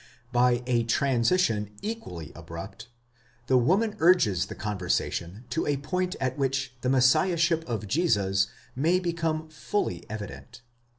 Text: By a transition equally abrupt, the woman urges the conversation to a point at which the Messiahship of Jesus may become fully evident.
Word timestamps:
By 0.31 0.63
a 0.65 0.83
transition 0.85 1.69
equally 1.83 2.31
abrupt, 2.35 2.87
the 3.45 3.55
woman 3.59 3.95
urges 3.99 4.47
the 4.47 4.55
conversation 4.55 5.45
to 5.51 5.67
a 5.67 5.77
point 5.77 6.15
at 6.19 6.39
which 6.39 6.73
the 6.81 6.89
Messiahship 6.89 7.63
of 7.69 7.87
Jesus 7.87 8.47
may 8.75 8.99
become 8.99 9.47
fully 9.49 10.03
evident. 10.09 10.61